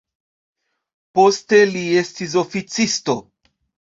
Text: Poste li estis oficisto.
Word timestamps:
Poste 1.19 1.59
li 1.75 1.83
estis 2.03 2.33
oficisto. 2.43 3.17